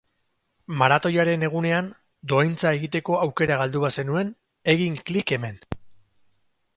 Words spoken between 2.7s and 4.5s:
egiteko aukera galdu bazenuen,